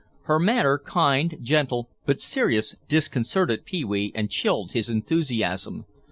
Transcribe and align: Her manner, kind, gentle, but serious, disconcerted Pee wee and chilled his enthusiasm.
Her 0.23 0.39
manner, 0.39 0.79
kind, 0.79 1.37
gentle, 1.41 1.91
but 2.07 2.19
serious, 2.19 2.75
disconcerted 2.89 3.65
Pee 3.65 3.85
wee 3.85 4.11
and 4.15 4.31
chilled 4.31 4.71
his 4.71 4.89
enthusiasm. 4.89 5.85